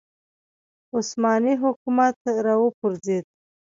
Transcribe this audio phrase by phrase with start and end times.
[0.97, 3.25] عثماني حکومت راوپرځېد